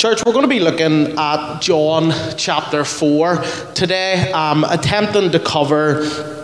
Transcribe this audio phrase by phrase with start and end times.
[0.00, 6.39] Church, we're going to be looking at John chapter 4 today, um, attempting to cover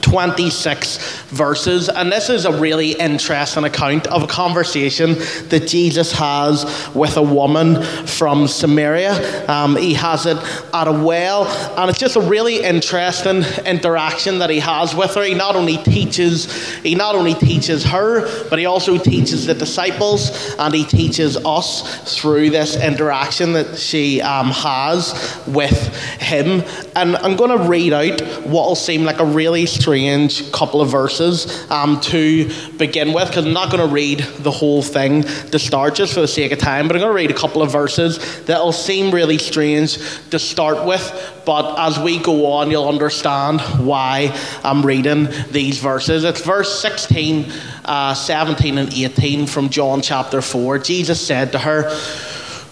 [0.00, 1.88] 26 verses.
[1.88, 5.14] And this is a really interesting account of a conversation
[5.48, 9.48] that Jesus has with a woman from Samaria.
[9.48, 10.36] Um, he has it
[10.72, 11.46] at a well,
[11.78, 15.24] and it's just a really interesting interaction that he has with her.
[15.24, 20.54] He not only teaches, he not only teaches her, but he also teaches the disciples,
[20.58, 26.62] and he teaches us through this interaction that she um, has with him.
[26.96, 30.90] And I'm going to read out what will seem like a really strange couple of
[30.90, 35.58] verses um, to begin with, because I'm not going to read the whole thing to
[35.58, 37.72] start just for the sake of time, but I'm going to read a couple of
[37.72, 39.98] verses that will seem really strange
[40.30, 46.24] to start with, but as we go on, you'll understand why I'm reading these verses.
[46.24, 47.50] It's verse 16,
[47.84, 50.78] uh, 17, and 18 from John chapter 4.
[50.78, 51.90] Jesus said to her,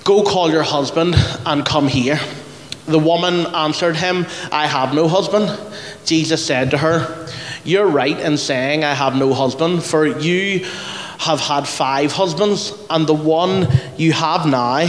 [0.04, 1.14] Go call your husband
[1.44, 2.18] and come here.
[2.86, 5.50] The woman answered him, I have no husband.
[6.08, 7.28] Jesus said to her,
[7.64, 10.64] You're right in saying, I have no husband, for you
[11.18, 14.88] have had five husbands, and the one you have now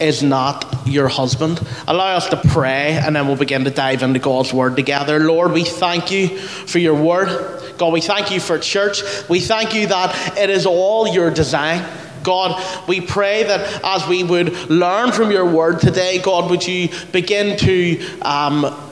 [0.00, 1.60] is not your husband.
[1.86, 5.18] Allow us to pray, and then we'll begin to dive into God's word together.
[5.18, 7.60] Lord, we thank you for your word.
[7.76, 9.02] God, we thank you for church.
[9.28, 11.84] We thank you that it is all your design.
[12.22, 16.88] God, we pray that as we would learn from your word today, God, would you
[17.12, 18.83] begin to, um,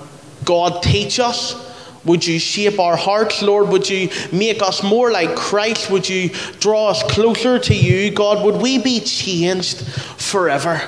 [0.44, 1.70] God, teach us?
[2.04, 3.68] Would you shape our hearts, Lord?
[3.68, 5.90] Would you make us more like Christ?
[5.90, 8.44] Would you draw us closer to you, God?
[8.44, 10.80] Would we be changed forever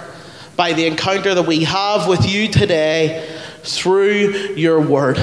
[0.56, 5.18] by the encounter that we have with you today through your word?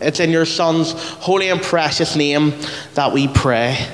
[0.00, 2.52] It's in your Son's holy and precious name
[2.94, 3.88] that we pray.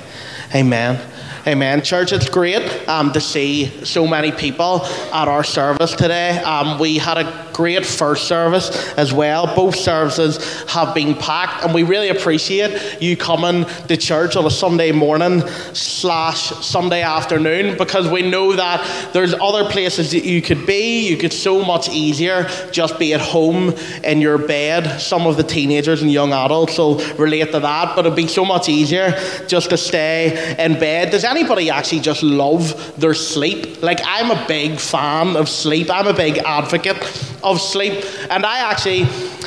[0.54, 1.00] Amen.
[1.46, 1.82] Amen.
[1.82, 6.38] Church, it's great um, to see so many people at our service today.
[6.38, 9.54] Um, we had a great first service as well.
[9.54, 14.50] Both services have been packed, and we really appreciate you coming to church on a
[14.50, 20.66] Sunday morning slash Sunday afternoon because we know that there's other places that you could
[20.66, 21.08] be.
[21.08, 23.68] You could so much easier just be at home
[24.02, 24.98] in your bed.
[25.00, 28.44] Some of the teenagers and young adults will relate to that, but it'd be so
[28.44, 29.12] much easier
[29.46, 31.12] just to stay in bed.
[31.12, 33.80] Does anybody actually just love their sleep?
[33.84, 36.98] Like, I'm a big fan of sleep, I'm a big advocate
[37.42, 38.04] of sleep.
[38.30, 39.06] And I actually,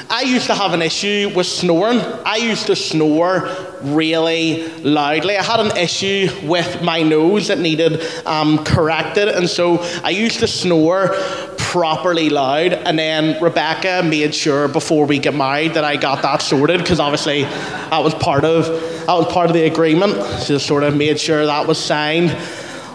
[0.10, 2.00] I used to have an issue with snoring.
[2.26, 3.50] I used to snore
[3.82, 5.38] really loudly.
[5.38, 10.40] I had an issue with my nose that needed um, corrected, and so I used
[10.40, 11.16] to snore
[11.58, 12.74] properly loud.
[12.74, 17.00] And then Rebecca made sure before we get married that I got that sorted because
[17.00, 18.66] obviously that was part of
[19.06, 20.16] that was part of the agreement.
[20.42, 22.36] She sort of made sure that was signed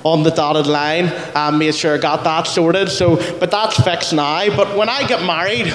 [0.04, 2.90] on the dotted line and made sure I got that sorted.
[2.90, 4.54] So, but that's fixed now.
[4.56, 5.72] But when I get married,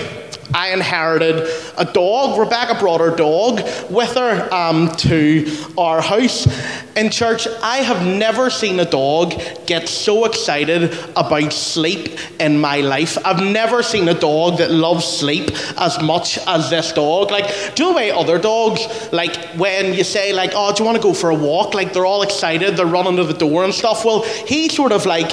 [0.53, 2.39] I inherited a dog.
[2.39, 6.47] Rebecca brought her dog with her um, to our house
[6.95, 7.47] in church.
[7.61, 9.33] I have never seen a dog
[9.65, 13.17] get so excited about sleep in my life.
[13.25, 17.31] I've never seen a dog that loves sleep as much as this dog.
[17.31, 18.81] Like, do you know way other dogs,
[19.11, 21.73] like when you say, like, oh, do you want to go for a walk?
[21.73, 24.05] Like, they're all excited, they're running to the door and stuff.
[24.05, 25.31] Well, he sort of like,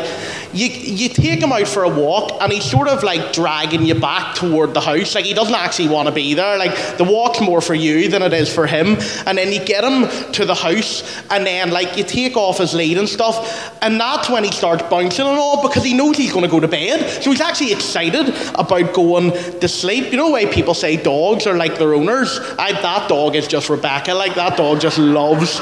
[0.53, 3.95] you, you take him out for a walk and he's sort of like dragging you
[3.95, 5.02] back toward the house.
[5.15, 6.59] Like he doesn't actually want to be there.
[6.59, 8.97] Like the walk's more for you than it is for him.
[9.27, 12.75] And then you get him to the house and then like you take off his
[12.75, 13.79] lead and stuff.
[13.83, 16.61] And that's when he starts bouncing and all because he knows he's going to go
[16.61, 17.23] to bed.
[17.23, 20.11] So he's actually excited about going to sleep.
[20.11, 22.39] You know why people say dogs are like their owners?
[22.59, 24.15] I, that dog is just Rebecca.
[24.15, 25.61] Like that dog just loves,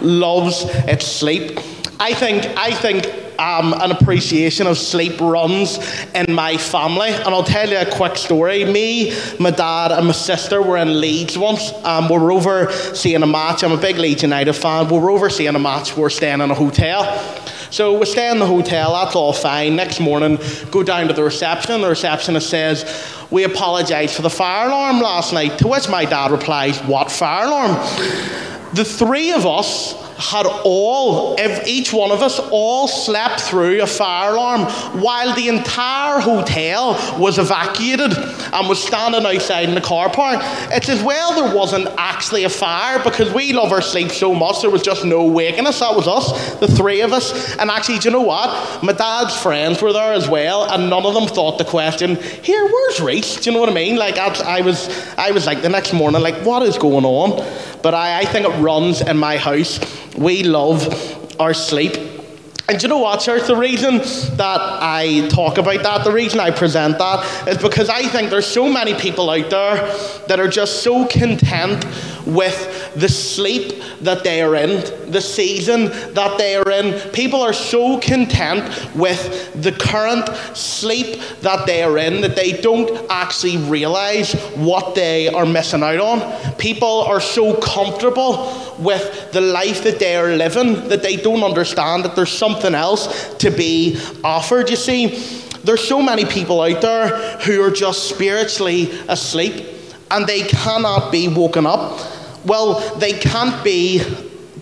[0.00, 1.58] loves its sleep.
[2.00, 5.78] I think, I think um, an appreciation of sleep runs
[6.14, 7.10] in my family.
[7.10, 8.64] And I'll tell you a quick story.
[8.64, 11.72] Me, my dad, and my sister were in Leeds once.
[11.84, 13.62] Um, we were over seeing a match.
[13.62, 14.88] I'm a big Leeds United fan.
[14.88, 15.96] We were over seeing a match.
[15.96, 17.04] We are staying in a hotel.
[17.70, 19.76] So we stay in the hotel, that's all fine.
[19.76, 20.38] Next morning,
[20.70, 25.00] go down to the reception, and the receptionist says, We apologise for the fire alarm
[25.00, 25.58] last night.
[25.58, 27.72] To which my dad replies, What fire alarm?
[28.72, 31.36] The three of us had all,
[31.66, 34.62] each one of us, all slept through a fire alarm
[35.00, 38.12] while the entire hotel was evacuated
[38.52, 40.40] and was standing outside in the car park.
[40.72, 44.60] It's as well there wasn't actually a fire because we love our sleep so much,
[44.60, 45.78] there was just no waking us.
[45.78, 47.56] That was us, the three of us.
[47.58, 48.82] And actually, do you know what?
[48.82, 52.66] My dad's friends were there as well, and none of them thought the question, here,
[52.66, 53.36] where's Reese?
[53.36, 53.96] Do you know what I mean?
[53.96, 57.46] Like, I was, I was like, the next morning, like, what is going on?
[57.82, 59.78] But I, I think it runs in my house
[60.18, 62.17] we love our sleep.
[62.68, 63.46] And you know what, church?
[63.46, 63.96] The reason
[64.36, 68.46] that I talk about that, the reason I present that, is because I think there's
[68.46, 69.76] so many people out there
[70.26, 71.86] that are just so content
[72.26, 77.10] with the sleep that they are in, the season that they are in.
[77.12, 83.10] People are so content with the current sleep that they are in that they don't
[83.10, 86.56] actually realize what they are missing out on.
[86.56, 92.04] People are so comfortable with the life that they are living that they don't understand
[92.04, 94.70] that there's something else to be offered.
[94.70, 95.16] You see,
[95.64, 99.64] there's so many people out there who are just spiritually asleep
[100.10, 102.00] and they cannot be woken up.
[102.44, 104.02] Well, they can't be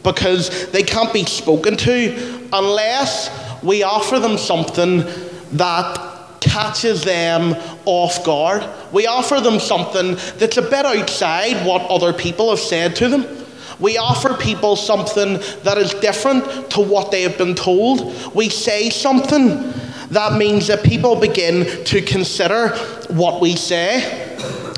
[0.03, 3.31] because they can't be spoken to unless
[3.63, 5.05] we offer them something
[5.53, 7.55] that catches them
[7.85, 8.65] off guard.
[8.93, 13.46] We offer them something that's a bit outside what other people have said to them.
[13.79, 18.35] We offer people something that is different to what they have been told.
[18.35, 19.73] We say something
[20.11, 22.69] that means that people begin to consider
[23.09, 24.25] what we say.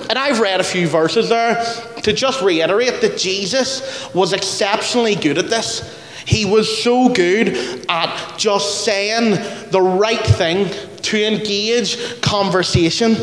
[0.09, 1.63] And I've read a few verses there
[2.03, 5.97] to just reiterate that Jesus was exceptionally good at this.
[6.27, 9.31] He was so good at just saying
[9.71, 10.69] the right thing
[11.03, 13.17] to engage conversation.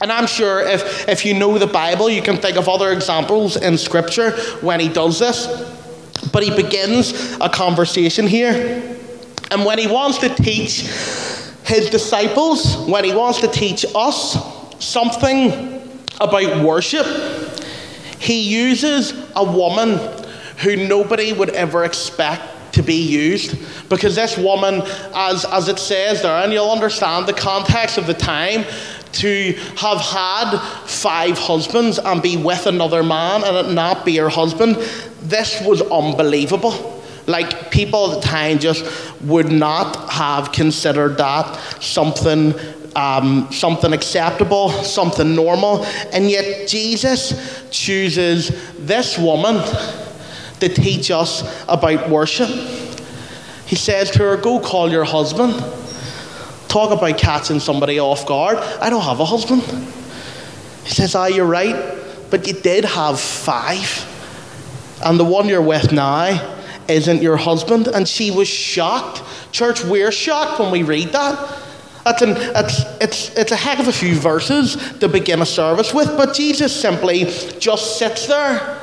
[0.00, 3.56] And I'm sure if, if you know the Bible, you can think of other examples
[3.56, 5.46] in Scripture when he does this.
[6.32, 8.96] But he begins a conversation here.
[9.50, 10.82] And when he wants to teach
[11.64, 14.36] his disciples, when he wants to teach us
[14.82, 15.82] something
[16.20, 17.06] about worship,
[18.18, 19.98] he uses a woman
[20.58, 22.42] who nobody would ever expect
[22.74, 23.56] to be used.
[23.88, 24.82] Because this woman,
[25.14, 28.64] as, as it says there, and you'll understand the context of the time,
[29.12, 34.28] to have had five husbands and be with another man and it not be her
[34.28, 34.76] husband,
[35.22, 37.02] this was unbelievable.
[37.26, 38.84] Like, people at the time just
[39.22, 42.54] would not have considered that something.
[42.96, 48.48] Um, something acceptable, something normal, and yet Jesus chooses
[48.78, 49.62] this woman
[50.58, 52.48] to teach us about worship.
[53.64, 55.54] He says to her, Go call your husband.
[56.70, 58.56] Talk about catching somebody off guard.
[58.56, 59.60] I don't have a husband.
[60.84, 61.98] He says, Ah, you're right,
[62.30, 64.06] but you did have five.
[65.04, 66.56] And the one you're with now
[66.86, 67.88] isn't your husband.
[67.88, 69.20] And she was shocked.
[69.50, 71.58] Church, we're shocked when we read that.
[72.04, 75.92] That's an, it's, it's, it's a heck of a few verses to begin a service
[75.92, 77.24] with, but Jesus simply
[77.58, 78.80] just sits there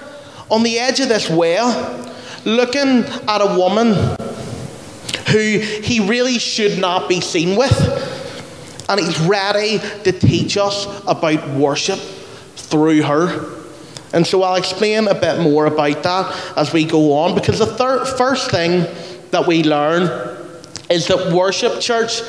[0.52, 2.14] on the edge of this well,
[2.44, 4.18] looking at a woman
[5.28, 7.76] who he really should not be seen with.
[8.90, 12.00] And he's ready to teach us about worship
[12.56, 13.56] through her.
[14.14, 17.66] And so I'll explain a bit more about that as we go on, because the
[17.66, 18.86] thir- first thing
[19.32, 20.04] that we learn
[20.90, 22.22] is that worship, church,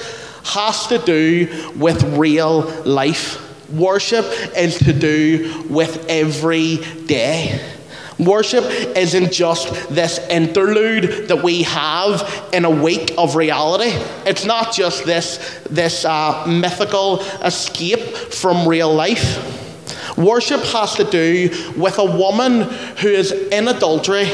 [0.44, 3.44] has to do with real life.
[3.70, 4.24] Worship
[4.56, 7.77] is to do with every day.
[8.18, 8.64] Worship
[8.96, 13.92] isn't just this interlude that we have in a week of reality.
[14.26, 20.16] It's not just this, this uh, mythical escape from real life.
[20.16, 24.28] Worship has to do with a woman who is in adultery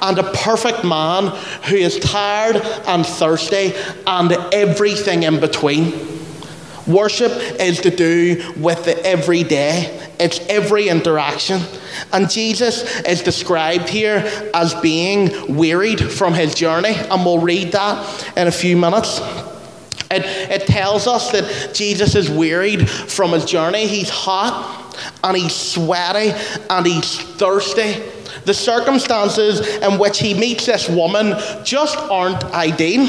[0.00, 3.74] and a perfect man who is tired and thirsty
[4.06, 6.17] and everything in between.
[6.88, 11.60] Worship is to do with the everyday, it's every interaction.
[12.12, 14.22] And Jesus is described here
[14.54, 19.20] as being wearied from his journey, and we'll read that in a few minutes.
[20.10, 23.86] It, it tells us that Jesus is wearied from his journey.
[23.86, 26.32] He's hot and he's sweaty
[26.70, 28.02] and he's thirsty.
[28.44, 33.06] The circumstances in which he meets this woman just aren't ideal.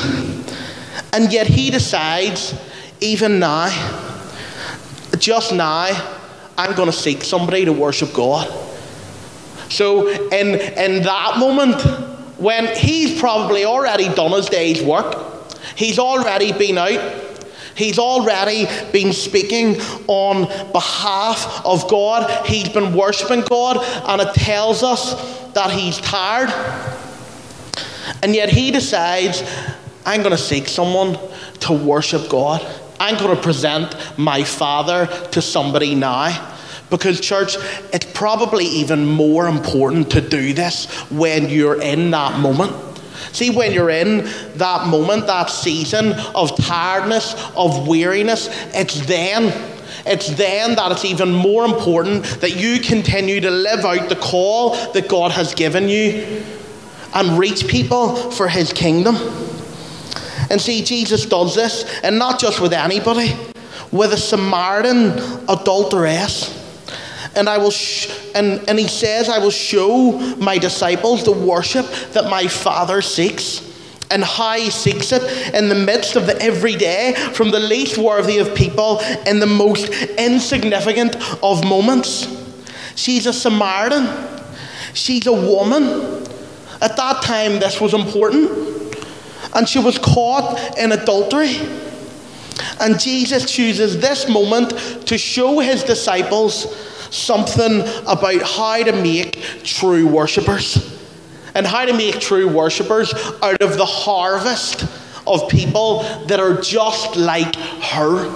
[1.14, 2.54] And yet he decides,
[3.02, 3.70] even now,
[5.18, 5.88] just now,
[6.58, 8.48] I'm going to seek somebody to worship God.
[9.70, 11.82] So, in, in that moment,
[12.38, 15.16] when he's probably already done his day's work,
[15.76, 23.42] he's already been out, he's already been speaking on behalf of God, he's been worshipping
[23.42, 23.78] God,
[24.08, 25.14] and it tells us
[25.54, 26.50] that he's tired.
[28.24, 29.44] And yet he decides,
[30.06, 31.18] I'm going to seek someone
[31.62, 32.66] to worship God.
[33.00, 36.56] I'm going to present my Father to somebody now.
[36.90, 37.56] Because, church,
[37.94, 42.74] it's probably even more important to do this when you're in that moment.
[43.32, 44.24] See, when you're in
[44.56, 49.76] that moment, that season of tiredness, of weariness, it's then.
[50.06, 54.72] It's then that it's even more important that you continue to live out the call
[54.94, 56.44] that God has given you
[57.14, 59.16] and reach people for His kingdom.
[60.50, 63.36] And see, Jesus does this, and not just with anybody,
[63.92, 65.12] with a Samaritan
[65.48, 66.56] adulteress.
[67.36, 67.74] And I will,
[68.34, 73.68] and, and he says, I will show my disciples the worship that my Father seeks
[74.12, 78.40] and how he seeks it in the midst of the everyday, from the least worthy
[78.40, 79.88] of people in the most
[80.18, 82.28] insignificant of moments.
[82.96, 84.10] She's a Samaritan.
[84.94, 85.84] She's a woman.
[86.82, 88.69] At that time, this was important.
[89.54, 91.56] And she was caught in adultery.
[92.80, 94.72] And Jesus chooses this moment
[95.08, 96.76] to show his disciples
[97.14, 100.98] something about how to make true worshippers
[101.56, 104.86] and how to make true worshippers out of the harvest
[105.26, 108.30] of people that are just like her.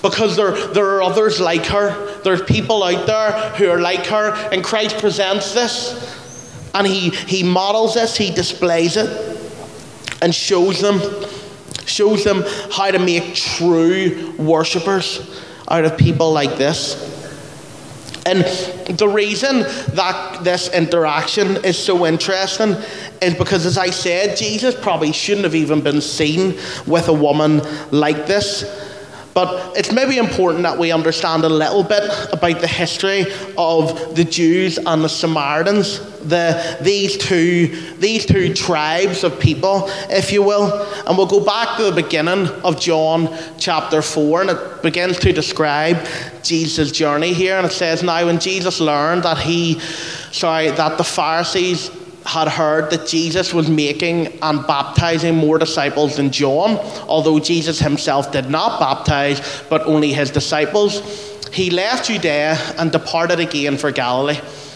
[0.00, 2.20] Because there, there are others like her.
[2.22, 6.20] There's people out there who are like her, and Christ presents this
[6.74, 9.41] and he, he models this, he displays it,
[10.22, 11.00] and shows them,
[11.84, 17.10] shows them how to make true worshippers out of people like this.
[18.24, 18.44] And
[18.98, 19.60] the reason
[19.94, 22.76] that this interaction is so interesting
[23.20, 27.62] is because, as I said, Jesus probably shouldn't have even been seen with a woman
[27.90, 28.64] like this.
[29.34, 33.24] But it's maybe important that we understand a little bit about the history
[33.58, 40.32] of the Jews and the Samaritans, the, these, two, these two tribes of people, if
[40.32, 40.72] you will.
[41.06, 45.32] And we'll go back to the beginning of John chapter 4, and it begins to
[45.32, 46.06] describe
[46.42, 47.56] Jesus' journey here.
[47.56, 49.78] And it says, Now, when Jesus learned that he,
[50.30, 51.90] sorry, that the Pharisees
[52.24, 58.32] had heard that Jesus was making and baptizing more disciples than John, although Jesus himself
[58.32, 61.00] did not baptize, but only his disciples.
[61.52, 64.40] He left Judea and departed again for Galilee,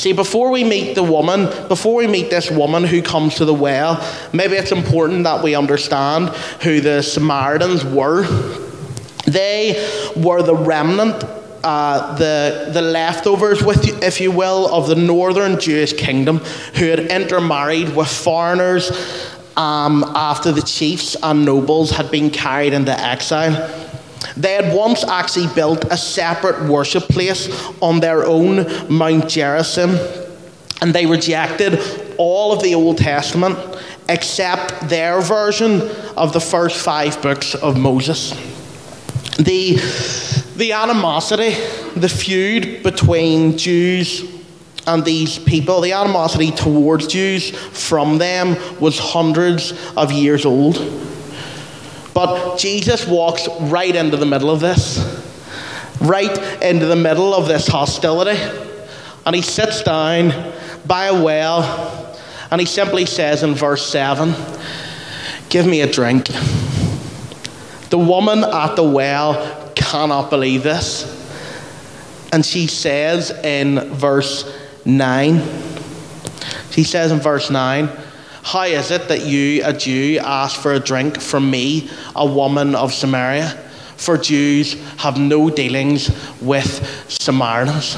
[0.00, 3.52] See, before we meet the woman, before we meet this woman who comes to the
[3.52, 4.02] well,
[4.32, 6.30] maybe it's important that we understand
[6.62, 8.22] who the Samaritans were.
[9.26, 9.76] They
[10.16, 11.22] were the remnant,
[11.62, 16.38] uh, the, the leftovers, with, if you will, of the northern Jewish kingdom
[16.76, 18.90] who had intermarried with foreigners
[19.58, 23.52] um, after the chiefs and nobles had been carried into exile.
[24.36, 27.48] They had once actually built a separate worship place
[27.80, 29.98] on their own Mount Gerizim,
[30.82, 31.80] and they rejected
[32.18, 33.58] all of the Old Testament
[34.08, 35.82] except their version
[36.16, 38.30] of the first five books of Moses.
[39.36, 39.76] The,
[40.56, 41.54] the animosity,
[41.96, 44.24] the feud between Jews
[44.86, 50.76] and these people, the animosity towards Jews from them was hundreds of years old.
[52.26, 54.98] But Jesus walks right into the middle of this,
[56.02, 58.38] right into the middle of this hostility.
[59.24, 60.52] And he sits down
[60.86, 62.18] by a well
[62.50, 64.34] and he simply says in verse 7
[65.48, 66.26] Give me a drink.
[67.88, 71.16] The woman at the well cannot believe this.
[72.32, 74.44] And she says in verse
[74.84, 75.42] 9,
[76.70, 77.88] she says in verse 9,
[78.42, 82.74] how is it that you, a Jew, ask for a drink from me, a woman
[82.74, 83.50] of Samaria?
[83.96, 87.96] For Jews have no dealings with Samaritans.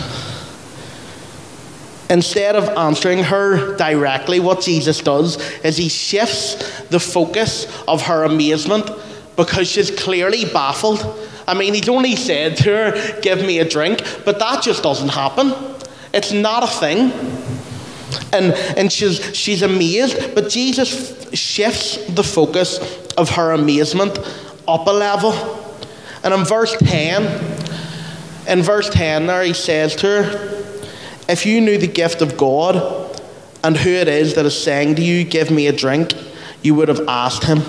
[2.11, 8.25] Instead of answering her directly, what Jesus does is he shifts the focus of her
[8.25, 8.91] amazement
[9.37, 11.07] because she's clearly baffled.
[11.47, 15.09] I mean, he's only said to her, Give me a drink, but that just doesn't
[15.09, 15.55] happen.
[16.13, 17.11] It's not a thing
[18.33, 20.35] and, and she's, she's amazed.
[20.35, 22.79] But Jesus shifts the focus
[23.17, 24.19] of her amazement
[24.67, 25.33] up a level.
[26.25, 27.23] And in verse 10,
[28.49, 30.65] in verse 10 there, he says to her,
[31.29, 33.21] If you knew the gift of God
[33.65, 36.13] and who it is that is saying to you, Give me a drink,
[36.63, 37.63] you would have asked him,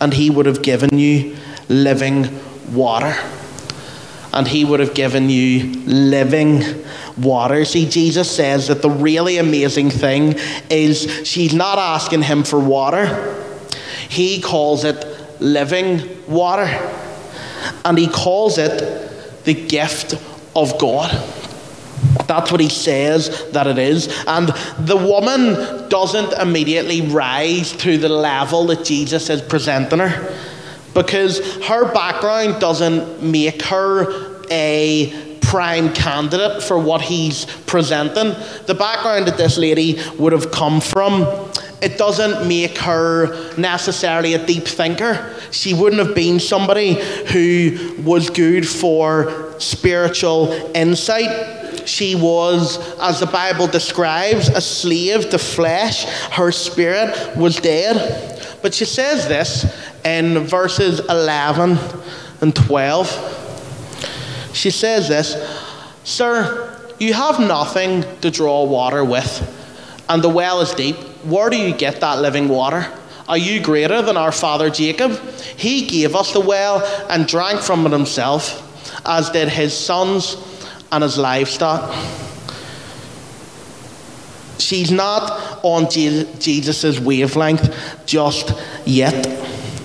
[0.00, 1.36] and he would have given you
[1.68, 2.28] living
[2.72, 3.16] water.
[4.32, 6.62] And he would have given you living
[7.16, 7.64] water.
[7.64, 10.36] See, Jesus says that the really amazing thing
[10.70, 13.44] is she's not asking him for water,
[14.08, 15.04] he calls it
[15.40, 16.66] living water.
[17.84, 20.14] And he calls it the gift
[20.54, 21.10] of God.
[22.26, 24.08] That's what he says that it is.
[24.26, 30.34] And the woman doesn't immediately rise to the level that Jesus is presenting her
[30.94, 38.34] because her background doesn't make her a prime candidate for what he's presenting.
[38.66, 41.22] The background that this lady would have come from,
[41.80, 45.34] it doesn't make her necessarily a deep thinker.
[45.50, 46.94] She wouldn't have been somebody
[47.26, 51.88] who was good for spiritual insight.
[51.88, 56.04] She was, as the Bible describes, a slave to flesh.
[56.30, 58.34] Her spirit was dead.
[58.60, 59.64] But she says this
[60.04, 61.78] in verses 11
[62.40, 64.50] and 12.
[64.54, 65.36] She says this
[66.04, 70.96] Sir, you have nothing to draw water with, and the well is deep.
[71.24, 72.90] Where do you get that living water?
[73.28, 75.12] Are you greater than our father Jacob?
[75.56, 78.64] He gave us the well and drank from it himself,
[79.06, 80.36] as did his sons
[80.90, 81.94] and his livestock.
[84.58, 88.52] She's not on Jesus' wavelength just
[88.86, 89.26] yet.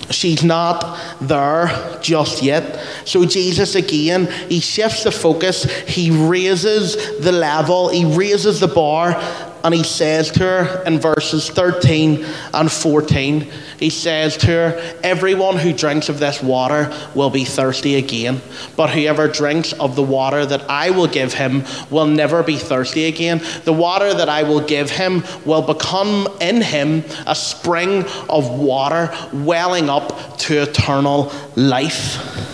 [0.10, 2.86] She's not there just yet.
[3.06, 9.22] So, Jesus again, he shifts the focus, he raises the level, he raises the bar,
[9.64, 15.58] and he says to her in verses 13 and 14, he says to her, Everyone
[15.58, 18.42] who drinks of this water will be thirsty again,
[18.76, 23.06] but whoever drinks of the water that I will give him will never be thirsty
[23.06, 23.42] again.
[23.64, 29.16] The water that I will give him will become in him a spring of water
[29.32, 32.52] welling up to eternal life.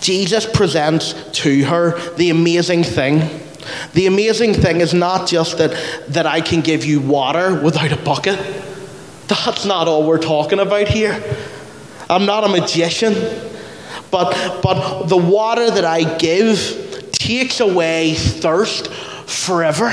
[0.00, 3.20] Jesus presents to her the amazing thing
[3.94, 5.72] the amazing thing is not just that,
[6.08, 8.38] that I can give you water without a bucket.
[9.28, 11.22] That's not all we're talking about here.
[12.10, 13.14] I'm not a magician,
[14.10, 19.88] but, but the water that I give takes away thirst forever.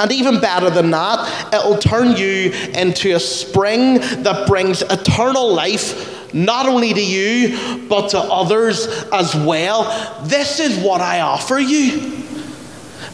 [0.00, 6.11] And even better than that, it'll turn you into a spring that brings eternal life,
[6.32, 10.24] not only to you, but to others as well.
[10.24, 12.22] This is what I offer you.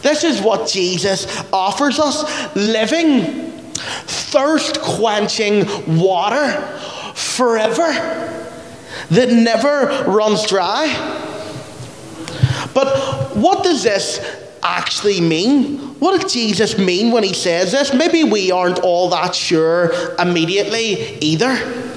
[0.01, 5.65] This is what Jesus offers us living, thirst quenching
[5.99, 6.61] water
[7.13, 7.91] forever
[9.09, 10.87] that never runs dry.
[12.73, 14.19] But what does this
[14.63, 15.77] actually mean?
[15.99, 17.93] What does Jesus mean when he says this?
[17.93, 21.88] Maybe we aren't all that sure immediately either.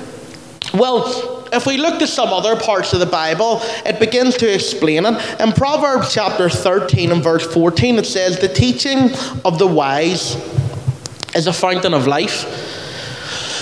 [0.75, 5.05] Well, if we look to some other parts of the Bible, it begins to explain
[5.05, 5.41] it.
[5.41, 9.11] In Proverbs chapter 13 and verse 14, it says, The teaching
[9.45, 10.37] of the wise
[11.35, 12.47] is a fountain of life.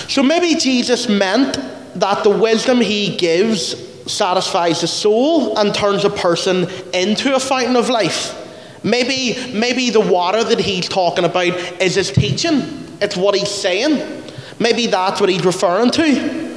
[0.09, 1.57] So maybe Jesus meant
[1.95, 3.75] that the wisdom he gives
[4.09, 8.37] satisfies the soul and turns a person into a fountain of life.
[8.85, 12.61] Maybe, maybe the water that he's talking about is his teaching.
[13.01, 14.23] It's what he's saying.
[14.59, 16.50] Maybe that's what he's referring to.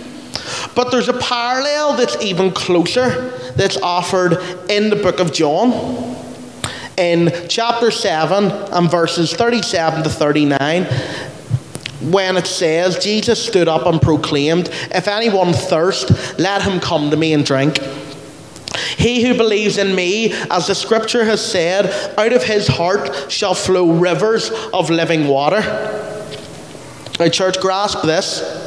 [0.75, 6.17] But there's a parallel that's even closer that's offered in the book of John.
[6.97, 10.85] In chapter 7 and verses 37 to 39,
[12.11, 17.17] when it says, Jesus stood up and proclaimed, If anyone thirst, let him come to
[17.17, 17.79] me and drink.
[18.97, 23.55] He who believes in me, as the scripture has said, out of his heart shall
[23.55, 25.61] flow rivers of living water.
[27.19, 28.64] Now, church, grasp this.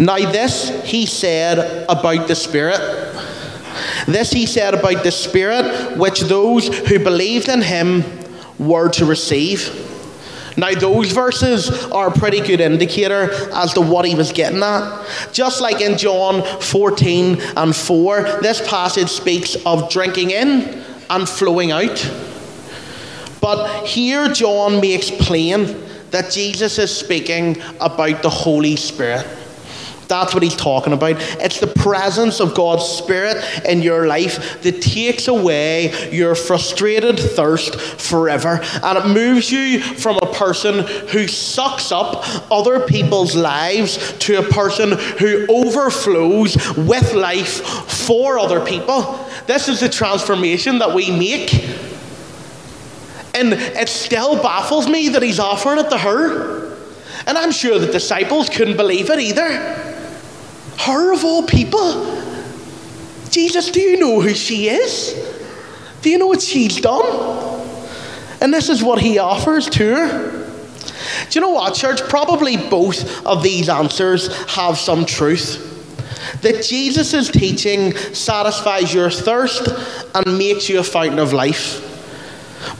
[0.00, 2.80] Now, this he said about the Spirit.
[4.06, 8.02] This he said about the Spirit, which those who believed in him
[8.58, 9.76] were to receive.
[10.56, 15.06] Now, those verses are a pretty good indicator as to what he was getting at.
[15.32, 21.72] Just like in John 14 and 4, this passage speaks of drinking in and flowing
[21.72, 22.10] out.
[23.42, 25.76] But here, John makes plain
[26.10, 29.26] that Jesus is speaking about the Holy Spirit.
[30.10, 31.16] That's what he's talking about.
[31.40, 37.80] It's the presence of God's Spirit in your life that takes away your frustrated thirst
[37.80, 38.60] forever.
[38.82, 44.42] And it moves you from a person who sucks up other people's lives to a
[44.42, 49.24] person who overflows with life for other people.
[49.46, 51.54] This is the transformation that we make.
[53.32, 56.76] And it still baffles me that he's offering it to her.
[57.28, 59.89] And I'm sure the disciples couldn't believe it either.
[60.80, 62.16] Her of all people?
[63.28, 65.14] Jesus, do you know who she is?
[66.00, 67.04] Do you know what she's done?
[68.40, 70.30] And this is what he offers to her.
[71.28, 72.00] Do you know what, church?
[72.08, 75.66] Probably both of these answers have some truth.
[76.40, 79.68] That Jesus' teaching satisfies your thirst
[80.14, 81.86] and makes you a fountain of life.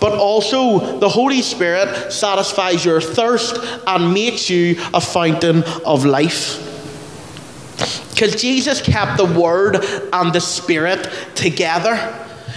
[0.00, 6.66] But also, the Holy Spirit satisfies your thirst and makes you a fountain of life.
[8.20, 9.76] Because Jesus kept the Word
[10.12, 11.96] and the Spirit together.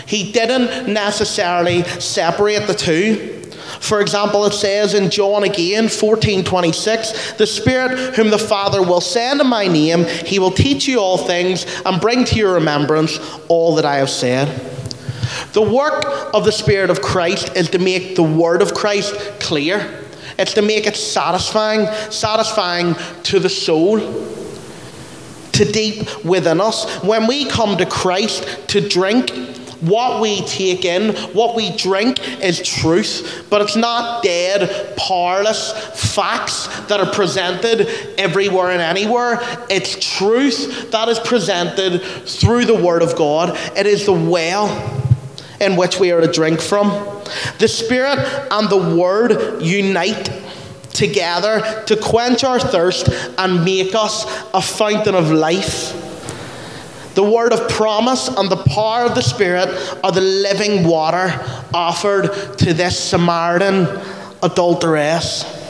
[0.05, 3.41] He didn't necessarily separate the two.
[3.79, 8.99] For example, it says in John again, 14 26, the Spirit whom the Father will
[8.99, 13.17] send in my name, he will teach you all things and bring to your remembrance
[13.47, 14.49] all that I have said.
[15.53, 20.03] The work of the Spirit of Christ is to make the Word of Christ clear.
[20.37, 24.42] It's to make it satisfying, satisfying to the soul,
[25.63, 27.03] to deep within us.
[27.03, 29.31] When we come to Christ to drink,
[29.83, 35.73] what we take in, what we drink is truth, but it's not dead, powerless
[36.15, 39.39] facts that are presented everywhere and anywhere.
[39.69, 43.57] It's truth that is presented through the Word of God.
[43.77, 44.69] It is the well
[45.59, 46.87] in which we are to drink from.
[47.59, 48.19] The Spirit
[48.51, 50.42] and the Word unite
[50.93, 55.99] together to quench our thirst and make us a fountain of life.
[57.15, 59.69] The word of promise and the power of the Spirit
[60.03, 61.31] are the living water
[61.73, 63.87] offered to this Samaritan
[64.41, 65.61] adulteress.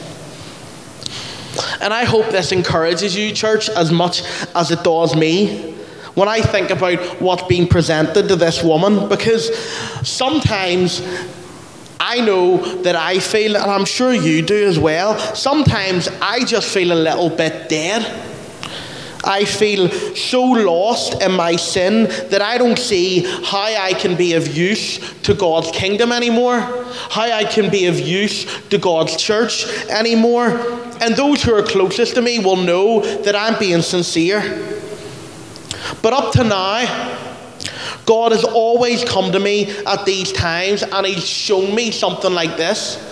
[1.81, 4.23] And I hope this encourages you, church, as much
[4.55, 5.73] as it does me
[6.15, 9.55] when I think about what's being presented to this woman, because
[10.07, 11.01] sometimes
[12.05, 16.67] I know that I feel, and I'm sure you do as well, sometimes I just
[16.67, 18.01] feel a little bit dead.
[19.23, 24.33] I feel so lost in my sin that I don't see how I can be
[24.33, 26.59] of use to God's kingdom anymore,
[27.09, 30.49] how I can be of use to God's church anymore.
[30.99, 34.41] And those who are closest to me will know that I'm being sincere.
[36.01, 37.22] But up to now,
[38.05, 42.57] God has always come to me at these times and He's shown me something like
[42.57, 43.11] this.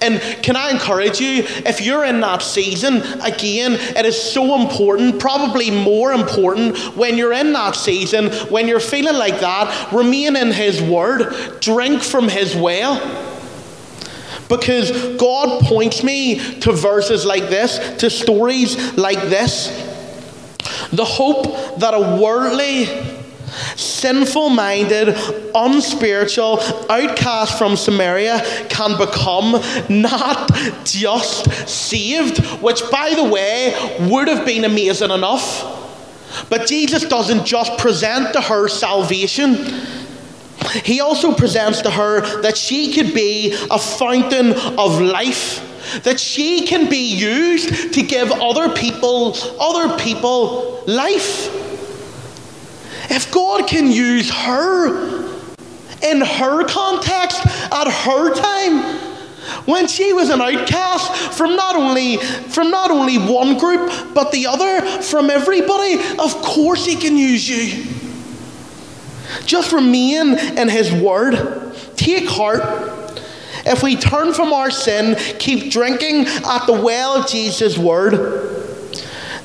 [0.00, 5.18] And can I encourage you, if you're in that season, again, it is so important,
[5.18, 10.52] probably more important when you're in that season, when you're feeling like that, remain in
[10.52, 12.96] His Word, drink from His well.
[14.48, 19.68] Because God points me to verses like this, to stories like this.
[20.92, 22.84] The hope that a worldly,
[23.76, 25.16] Sinful minded,
[25.54, 30.52] unspiritual, outcast from Samaria can become not
[30.84, 33.74] just saved, which, by the way,
[34.10, 35.70] would have been amazing enough.
[36.48, 39.54] But Jesus doesn't just present to her salvation.
[40.84, 46.66] He also presents to her that she could be a fountain of life, that she
[46.66, 51.60] can be used to give other people other people life.
[53.10, 55.24] If God can use her
[56.02, 57.40] in her context
[57.72, 59.04] at her time,
[59.66, 64.46] when she was an outcast from not only from not only one group but the
[64.46, 67.84] other from everybody of course he can use you.
[69.46, 71.74] Just remain in his word.
[71.96, 72.62] Take heart.
[73.66, 78.52] If we turn from our sin keep drinking at the well of jesus word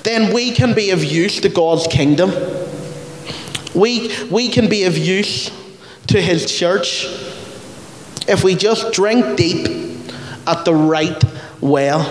[0.04, 2.32] then we can be of use to god's kingdom
[3.80, 5.50] we, we can be of use
[6.08, 7.06] to His church
[8.28, 9.68] if we just drink deep
[10.46, 11.24] at the right
[11.62, 12.02] well.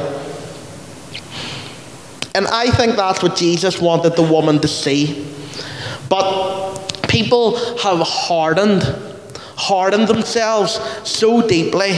[2.35, 5.27] And I think that's what Jesus wanted the woman to see.
[6.09, 8.83] But people have hardened,
[9.57, 11.93] hardened themselves so deeply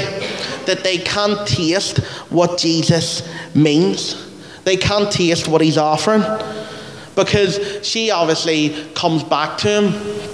[0.67, 1.99] that they can't taste
[2.31, 4.27] what Jesus means.
[4.65, 6.23] They can't taste what he's offering
[7.17, 10.31] because she obviously comes back to him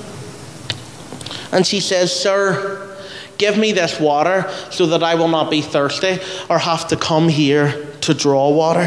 [1.52, 2.96] and she says, Sir,
[3.38, 7.28] give me this water so that I will not be thirsty or have to come
[7.28, 8.86] here to draw water.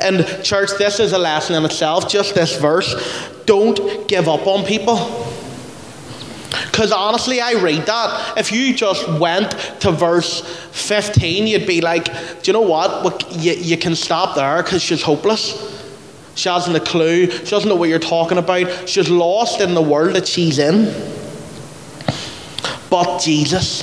[0.00, 2.94] And, church, this is a lesson in itself, just this verse.
[3.46, 4.96] Don't give up on people.
[6.70, 8.38] Because honestly, I read that.
[8.38, 10.40] If you just went to verse
[10.72, 12.12] 15, you'd be like, do
[12.44, 13.32] you know what?
[13.32, 15.77] You, you can stop there because she's hopeless.
[16.38, 17.28] She hasn't a clue.
[17.28, 18.88] She doesn't know what you're talking about.
[18.88, 20.84] She's lost in the world that she's in.
[22.88, 23.82] But Jesus.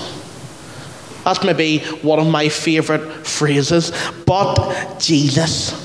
[1.25, 3.91] That's maybe one of my favourite phrases.
[4.25, 5.81] But Jesus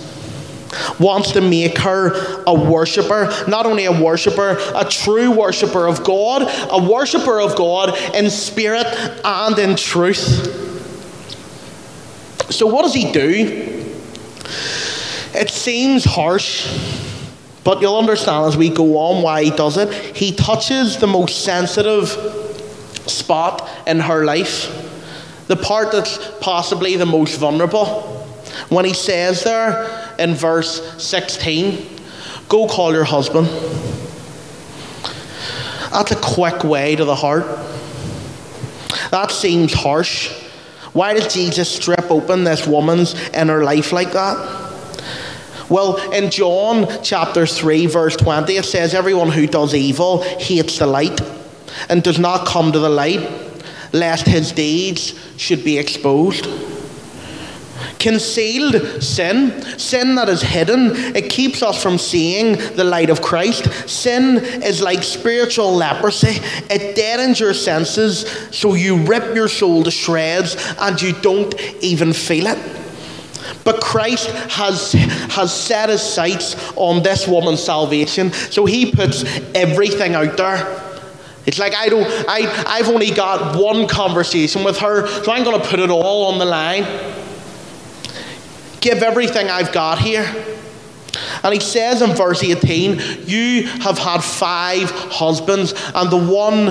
[1.00, 6.42] wants to make her a worshipper, not only a worshipper, a true worshipper of God,
[6.70, 8.86] a worshipper of God in spirit
[9.24, 10.68] and in truth.
[12.52, 13.69] So, what does he do?
[15.34, 16.66] It seems harsh,
[17.62, 19.92] but you'll understand as we go on why he does it.
[20.16, 22.08] He touches the most sensitive
[23.06, 24.68] spot in her life,
[25.46, 28.02] the part that's possibly the most vulnerable.
[28.68, 31.98] When he says there in verse 16,
[32.50, 33.46] Go call your husband.
[35.92, 37.44] That's a quick way to the heart.
[39.12, 40.32] That seems harsh.
[40.92, 44.59] Why did Jesus strip open this woman's inner life like that?
[45.70, 50.86] Well, in John chapter 3, verse 20, it says, Everyone who does evil hates the
[50.86, 51.20] light
[51.88, 53.30] and does not come to the light,
[53.92, 56.48] lest his deeds should be exposed.
[58.00, 63.88] Concealed sin, sin that is hidden, it keeps us from seeing the light of Christ.
[63.88, 69.90] Sin is like spiritual leprosy, it deadens your senses so you rip your soul to
[69.92, 72.79] shreds and you don't even feel it.
[73.64, 80.14] But Christ has, has set his sights on this woman's salvation, so he puts everything
[80.14, 80.86] out there.
[81.46, 85.64] It's like I don't I, I've only got one conversation with her, so I'm gonna
[85.64, 86.84] put it all on the line
[88.80, 90.26] give everything I've got here.
[91.42, 96.66] And he says in verse 18, You have had five husbands, and the one,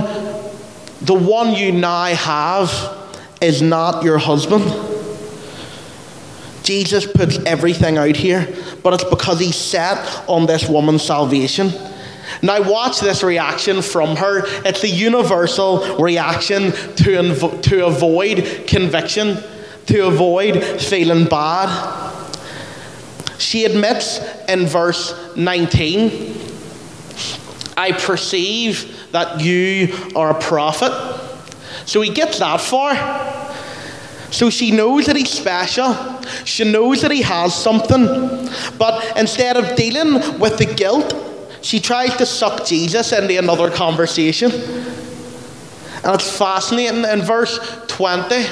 [1.01, 2.97] the one you now have
[3.41, 4.63] is not your husband.
[6.69, 8.47] Jesus puts everything out here,
[8.83, 9.97] but it's because he's set
[10.29, 11.71] on this woman's salvation.
[12.43, 14.43] Now, watch this reaction from her.
[14.63, 19.43] It's the universal reaction to, to avoid conviction
[19.87, 21.69] to avoid feeling bad.
[23.39, 26.37] She admits in verse 19,
[27.75, 30.93] I perceive that you are a prophet.
[31.87, 33.38] So he gets that far.
[34.31, 35.95] So she knows that he's special.
[36.45, 38.05] She knows that he has something.
[38.77, 41.15] But instead of dealing with the guilt,
[41.61, 44.51] she tries to suck Jesus into another conversation.
[44.51, 47.03] And it's fascinating.
[47.03, 48.45] In verse 20,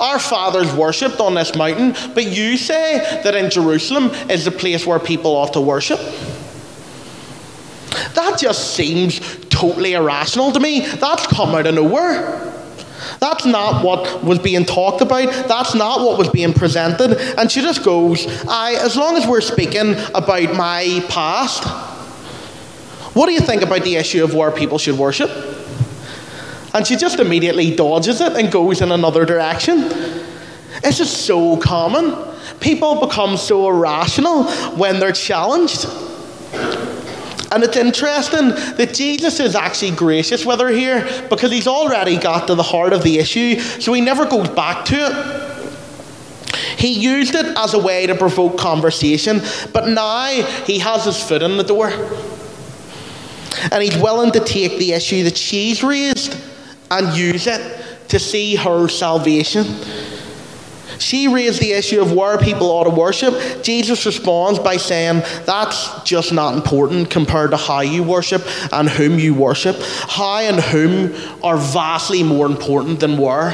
[0.00, 4.86] our fathers worshipped on this mountain, but you say that in Jerusalem is the place
[4.86, 5.98] where people ought to worship.
[8.14, 10.86] That just seems totally irrational to me.
[10.86, 12.51] That's come out of nowhere.
[13.18, 15.48] That's not what was being talked about.
[15.48, 17.12] That's not what was being presented.
[17.38, 21.64] And she just goes, I, as long as we're speaking about my past,
[23.14, 25.30] what do you think about the issue of where people should worship?
[26.74, 29.90] and she just immediately dodges it and goes in another direction.
[30.82, 32.16] It's just so common.
[32.60, 34.44] People become so irrational
[34.76, 35.86] when they're challenged.
[37.52, 42.46] And it's interesting that Jesus is actually gracious with her here because he's already got
[42.46, 45.52] to the heart of the issue, so he never goes back to it.
[46.78, 50.28] He used it as a way to provoke conversation, but now
[50.64, 51.90] he has his foot in the door.
[53.70, 56.36] And he's willing to take the issue that she's raised
[56.90, 59.64] and use it to see her salvation.
[61.02, 63.62] She raised the issue of where people ought to worship.
[63.62, 69.18] Jesus responds by saying, That's just not important compared to how you worship and whom
[69.18, 69.76] you worship.
[69.80, 71.12] How and whom
[71.42, 73.50] are vastly more important than where.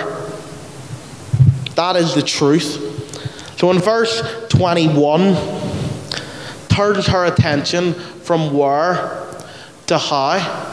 [1.74, 2.84] That is the truth.
[3.58, 5.34] So in verse 21,
[6.68, 9.26] turns her attention from where
[9.86, 10.66] to how.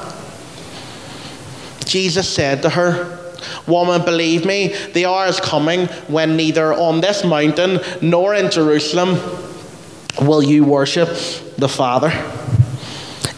[1.85, 3.24] Jesus said to her,
[3.67, 9.19] Woman, believe me, the hour is coming when neither on this mountain nor in Jerusalem
[10.21, 11.09] will you worship
[11.57, 12.11] the Father.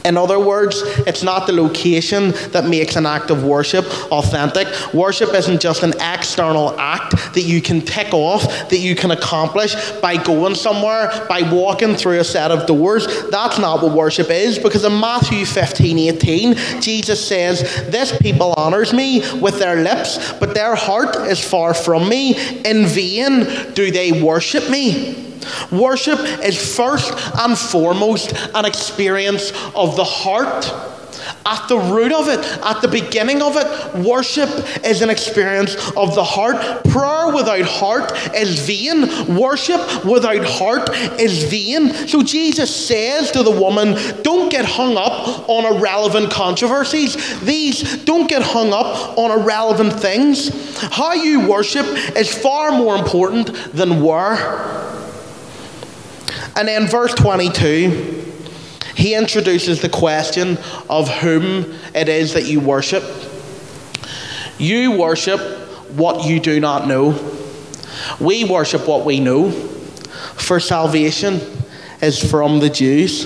[0.08, 4.67] In other words, it's not the location that makes an act of worship authentic.
[4.93, 9.76] Worship isn't just an external act that you can tick off, that you can accomplish
[10.00, 13.06] by going somewhere, by walking through a set of doors.
[13.30, 18.93] That's not what worship is, because in Matthew 15 18, Jesus says, This people honors
[18.93, 22.36] me with their lips, but their heart is far from me.
[22.63, 25.27] In vain do they worship me.
[25.71, 30.71] Worship is first and foremost an experience of the heart.
[31.45, 34.50] At the root of it, at the beginning of it, worship
[34.86, 36.84] is an experience of the heart.
[36.86, 39.36] Prayer without heart is vain.
[39.36, 41.93] Worship without heart is vain.
[42.08, 47.39] So Jesus says to the woman, Don't get hung up on irrelevant controversies.
[47.41, 50.50] These don't get hung up on irrelevant things.
[50.91, 54.88] How you worship is far more important than where.
[56.58, 58.26] And then, verse 22,
[58.96, 60.58] he introduces the question
[60.89, 63.04] of whom it is that you worship.
[64.58, 65.39] You worship
[65.91, 67.12] what you do not know.
[68.20, 69.52] We worship what we know.
[69.52, 71.41] For salvation
[72.02, 73.26] is from the Jews.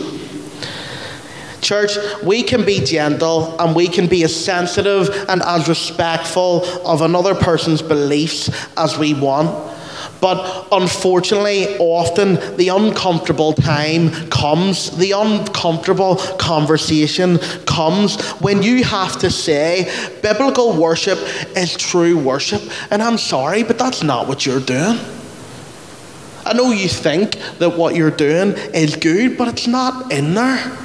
[1.62, 1.92] Church,
[2.24, 7.34] we can be gentle and we can be as sensitive and as respectful of another
[7.34, 9.71] person's beliefs as we want.
[10.22, 19.32] But unfortunately, often the uncomfortable time comes, the uncomfortable conversation comes when you have to
[19.32, 21.18] say, biblical worship
[21.58, 22.62] is true worship.
[22.92, 25.00] And I'm sorry, but that's not what you're doing.
[26.46, 30.78] I know you think that what you're doing is good, but it's not in there.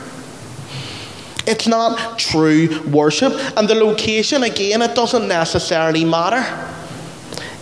[1.46, 3.32] It's not true worship.
[3.56, 6.42] And the location, again, it doesn't necessarily matter.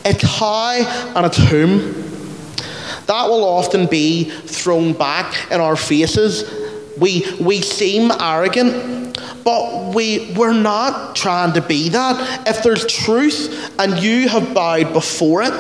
[0.05, 0.73] It's how
[1.17, 2.05] and it's whom.
[3.07, 6.51] That will often be thrown back in our faces.
[6.99, 12.49] We, we seem arrogant, but we, we're not trying to be that.
[12.49, 15.53] If there's truth and you have bowed before it,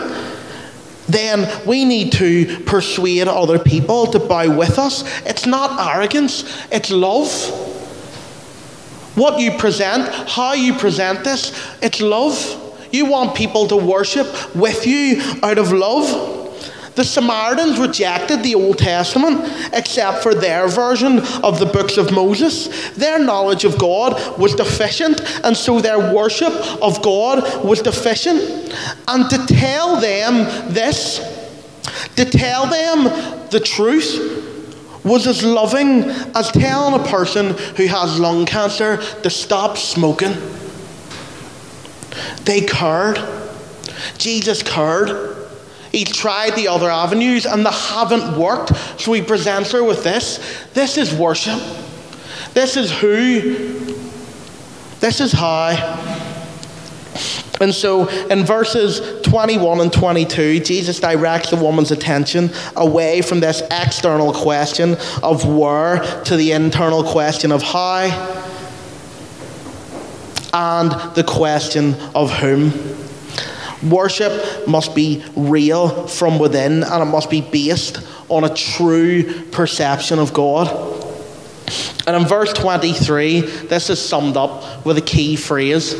[1.06, 5.04] then we need to persuade other people to bow with us.
[5.26, 7.30] It's not arrogance, it's love.
[9.16, 11.52] What you present, how you present this,
[11.82, 12.62] it's love.
[12.94, 16.30] You want people to worship with you out of love.
[16.94, 19.40] The Samaritans rejected the Old Testament
[19.72, 22.90] except for their version of the books of Moses.
[22.90, 28.40] Their knowledge of God was deficient, and so their worship of God was deficient.
[29.08, 31.18] And to tell them this,
[32.14, 33.04] to tell them
[33.50, 36.04] the truth, was as loving
[36.36, 40.32] as telling a person who has lung cancer to stop smoking.
[42.44, 43.18] They cared.
[44.18, 45.36] Jesus cared.
[45.92, 48.72] He tried the other avenues and they haven't worked.
[49.00, 50.66] So he presents her with this.
[50.74, 51.60] This is worship.
[52.52, 53.94] This is who.
[54.98, 55.70] This is how.
[57.60, 63.62] And so in verses 21 and 22, Jesus directs the woman's attention away from this
[63.70, 68.43] external question of where to the internal question of how
[70.54, 72.72] and the question of whom.
[73.90, 80.18] Worship must be real from within and it must be based on a true perception
[80.18, 80.68] of God.
[82.06, 85.92] And in verse 23, this is summed up with a key phrase.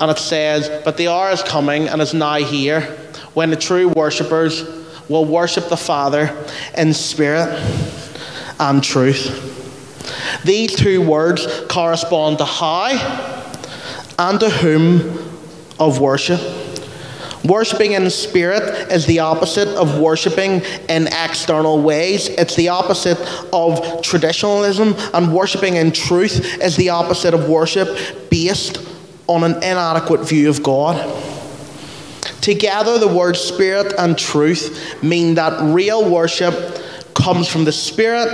[0.00, 2.82] And it says, But the hour is coming and is now here
[3.34, 4.64] when the true worshippers
[5.08, 6.36] will worship the Father
[6.76, 7.48] in spirit
[8.58, 9.45] and truth.
[10.44, 13.36] These two words correspond to how
[14.18, 15.18] and to whom
[15.78, 16.40] of worship.
[17.44, 22.28] Worshipping in spirit is the opposite of worshipping in external ways.
[22.28, 23.18] It's the opposite
[23.52, 28.78] of traditionalism, and worshipping in truth is the opposite of worship based
[29.28, 30.96] on an inadequate view of God.
[32.40, 36.54] Together, the words spirit and truth mean that real worship
[37.26, 38.28] comes from the Spirit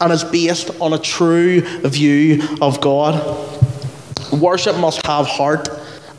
[0.00, 3.16] and is based on a true view of God.
[4.32, 5.68] Worship must have heart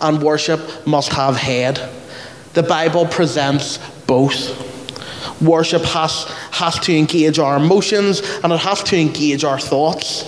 [0.01, 1.89] and worship must have head.
[2.51, 4.35] The Bible presents both.
[5.41, 10.25] Worship has, has to engage our emotions and it has to engage our thoughts.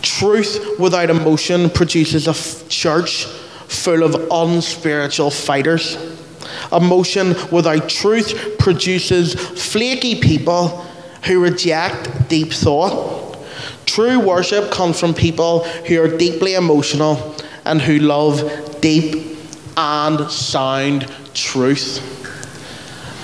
[0.00, 3.26] Truth without emotion produces a f- church
[3.68, 5.98] full of unspiritual fighters.
[6.72, 10.68] Emotion without truth produces flaky people
[11.24, 13.36] who reject deep thought.
[13.86, 19.38] True worship comes from people who are deeply emotional and who love deep
[19.76, 22.08] and sound truth.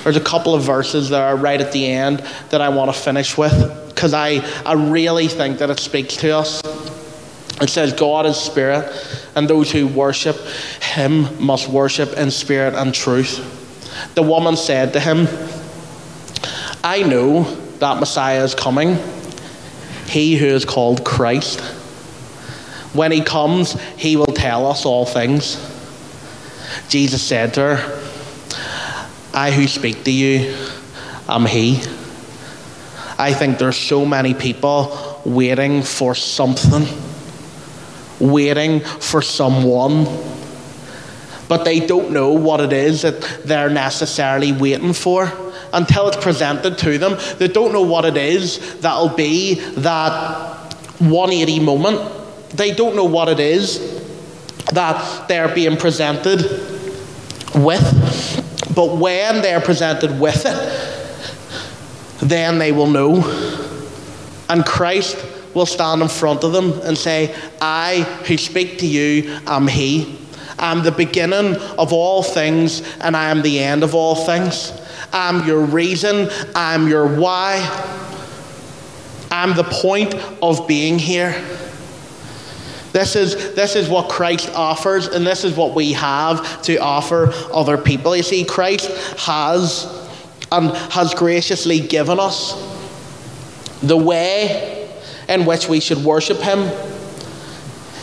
[0.05, 3.37] There's a couple of verses there right at the end that I want to finish
[3.37, 6.63] with because I, I really think that it speaks to us.
[7.61, 8.85] It says, God is spirit,
[9.39, 10.37] and those who worship
[10.83, 13.55] him must worship in spirit and truth.
[14.17, 15.29] The woman said to him,
[16.83, 17.45] I know
[17.79, 18.99] that Messiah is coming,
[20.07, 21.61] he who is called Christ.
[22.95, 25.57] When he comes, he will tell us all things.
[26.89, 28.03] Jesus said to her,
[29.33, 30.57] I who speak to you
[31.29, 31.77] am he.
[33.17, 37.08] I think there's so many people waiting for something
[38.21, 40.05] waiting for someone,
[41.49, 45.33] but they don't know what it is that they're necessarily waiting for
[45.73, 47.17] until it's presented to them.
[47.39, 52.01] They don't know what it is that'll be that 180 moment.
[52.51, 53.99] They don't know what it is
[54.73, 56.43] that they're being presented
[57.55, 58.75] with.
[58.75, 63.17] But when they're presented with it, then they will know.
[64.49, 65.17] And Christ
[65.59, 70.19] will stand in front of them and say, I who speak to you am He.
[70.59, 74.73] I'm the beginning of all things, and I am the end of all things.
[75.13, 77.57] I'm your reason, I'm your why.
[79.31, 81.33] I'm the point of being here.
[82.93, 87.31] This is, this is what Christ offers, and this is what we have to offer
[87.53, 88.17] other people.
[88.17, 88.91] You see, Christ
[89.21, 89.85] has
[90.51, 92.55] and has graciously given us
[93.83, 94.78] the way
[95.29, 96.71] in which we should worship Him.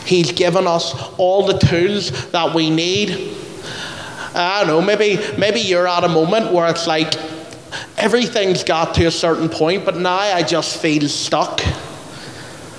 [0.04, 3.36] He's given us all the tools that we need.
[4.34, 7.14] I don't know, maybe, maybe you're at a moment where it's like
[7.96, 11.60] everything's got to a certain point, but now I just feel stuck.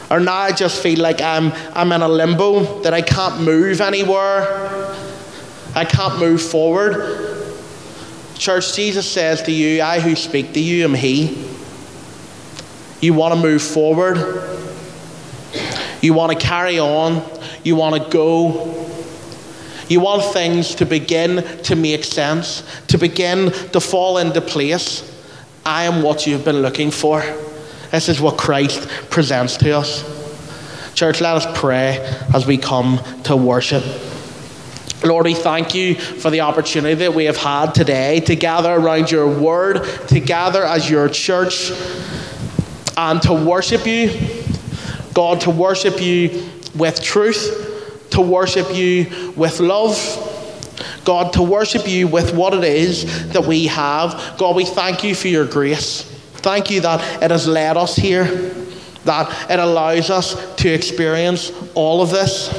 [0.09, 3.81] Or now I just feel like I'm, I'm in a limbo, that I can't move
[3.81, 4.95] anywhere.
[5.75, 7.35] I can't move forward.
[8.35, 11.46] Church, Jesus says to you, I who speak to you am He.
[13.01, 14.17] You want to move forward.
[16.01, 17.23] You want to carry on.
[17.63, 18.85] You want to go.
[19.89, 25.13] You want things to begin to make sense, to begin to fall into place.
[25.65, 27.21] I am what you've been looking for.
[27.91, 30.03] This is what Christ presents to us.
[30.93, 31.99] Church, let us pray
[32.33, 33.83] as we come to worship.
[35.05, 39.11] Lord, we thank you for the opportunity that we have had today to gather around
[39.11, 41.71] your word, to gather as your church,
[42.97, 44.11] and to worship you.
[45.13, 49.95] God, to worship you with truth, to worship you with love.
[51.05, 54.35] God, to worship you with what it is that we have.
[54.37, 56.03] God, we thank you for your grace.
[56.37, 58.25] Thank you that it has led us here,
[59.05, 62.49] that it allows us to experience all of this.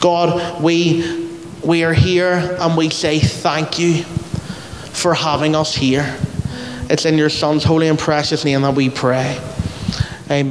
[0.00, 1.28] God, we,
[1.64, 6.18] we are here and we say thank you for having us here.
[6.90, 9.40] It's in your Son's holy and precious name that we pray.
[10.28, 10.48] Amen.